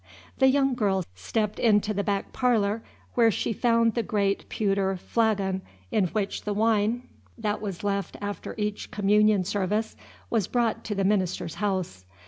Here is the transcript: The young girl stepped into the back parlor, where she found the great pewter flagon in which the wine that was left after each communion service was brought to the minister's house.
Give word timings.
The 0.39 0.47
young 0.47 0.73
girl 0.73 1.05
stepped 1.13 1.59
into 1.59 1.93
the 1.93 2.03
back 2.03 2.33
parlor, 2.33 2.81
where 3.13 3.29
she 3.29 3.53
found 3.53 3.93
the 3.93 4.01
great 4.01 4.49
pewter 4.49 4.97
flagon 4.97 5.61
in 5.91 6.07
which 6.07 6.41
the 6.41 6.55
wine 6.55 7.03
that 7.37 7.61
was 7.61 7.83
left 7.83 8.17
after 8.19 8.55
each 8.57 8.89
communion 8.89 9.43
service 9.43 9.95
was 10.31 10.47
brought 10.47 10.83
to 10.85 10.95
the 10.95 11.03
minister's 11.03 11.53
house. 11.61 12.05